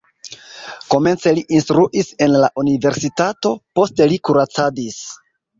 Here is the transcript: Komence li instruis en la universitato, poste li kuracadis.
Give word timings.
Komence 0.93 1.33
li 1.39 1.43
instruis 1.57 2.09
en 2.27 2.33
la 2.45 2.49
universitato, 2.63 3.55
poste 3.81 4.09
li 4.15 4.19
kuracadis. 4.31 4.99